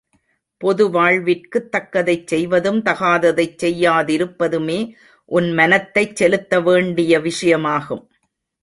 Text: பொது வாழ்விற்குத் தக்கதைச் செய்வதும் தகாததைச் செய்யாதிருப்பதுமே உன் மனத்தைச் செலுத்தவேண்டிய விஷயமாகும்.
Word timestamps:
பொது 0.61 0.89
வாழ்விற்குத் 0.89 1.67
தக்கதைச் 1.71 2.25
செய்வதும் 2.27 2.81
தகாததைச் 2.83 3.55
செய்யாதிருப்பதுமே 3.63 4.79
உன் 5.29 5.51
மனத்தைச் 5.51 6.23
செலுத்தவேண்டிய 6.23 7.21
விஷயமாகும். 7.21 8.03